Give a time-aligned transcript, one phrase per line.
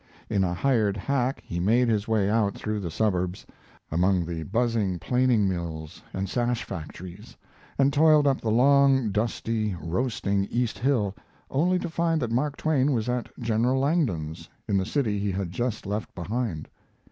[0.31, 3.45] In a hired hack he made his way out through the suburbs,
[3.91, 7.37] among the buzzing planing mills and sash factories,
[7.77, 11.13] and toiled up the long, dusty, roasting east hill,
[11.51, 15.51] only to find that Mark Twain was at General Langdon's, in the city he had
[15.51, 16.67] just left behind.